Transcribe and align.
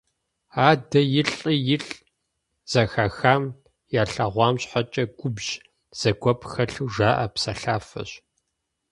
«Адэ 0.69 1.01
илӏи-илӏ»- 1.19 1.91
зэхахам, 2.71 3.43
ялъэгъуам 4.01 4.55
щхьэкӀэ 4.61 5.03
губжь, 5.17 5.51
зэгуэп 5.99 6.41
хэлъу 6.51 6.87
жаӀэ 6.95 7.25
псэлъафэщ. 7.33 8.11